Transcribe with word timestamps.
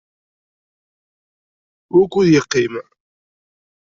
Wukud 1.95 2.27
yeqqim? 2.33 2.73